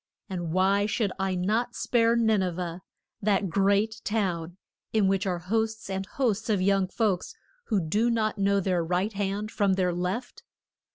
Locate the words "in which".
4.91-5.27